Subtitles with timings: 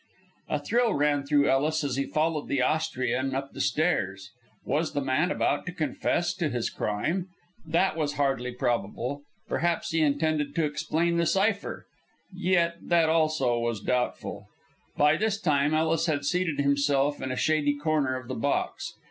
[0.49, 4.31] A thrill ran though Ellis as he followed the Austrian up the stairs.
[4.65, 7.27] Was the man about to confess to his crime?
[7.67, 9.21] That was hardly probable.
[9.47, 11.85] Perhaps he intended to explain the cypher.
[12.33, 14.47] Yet that, also, was doubtful.
[14.97, 18.95] By this time Ellis had seated himself in a shady corner of the box.